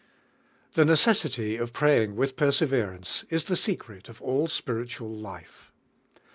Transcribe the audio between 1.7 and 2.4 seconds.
waving with